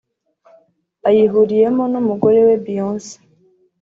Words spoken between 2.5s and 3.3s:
Beyoncé